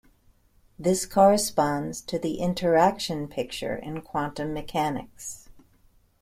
This 0.79 1.05
corresponds 1.05 2.01
to 2.05 2.17
the 2.17 2.39
interaction 2.39 3.27
picture 3.27 3.75
in 3.75 4.01
quantum 4.01 4.51
mechanics. 4.51 5.47